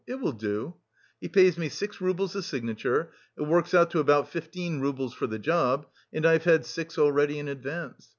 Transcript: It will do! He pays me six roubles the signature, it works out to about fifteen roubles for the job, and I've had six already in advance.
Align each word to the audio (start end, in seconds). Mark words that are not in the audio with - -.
It 0.07 0.19
will 0.19 0.31
do! 0.31 0.73
He 1.19 1.27
pays 1.27 1.59
me 1.59 1.69
six 1.69 2.01
roubles 2.01 2.33
the 2.33 2.41
signature, 2.41 3.11
it 3.37 3.43
works 3.43 3.75
out 3.75 3.91
to 3.91 3.99
about 3.99 4.29
fifteen 4.29 4.79
roubles 4.79 5.13
for 5.13 5.27
the 5.27 5.37
job, 5.37 5.85
and 6.11 6.25
I've 6.25 6.45
had 6.45 6.65
six 6.65 6.97
already 6.97 7.37
in 7.37 7.47
advance. 7.47 8.09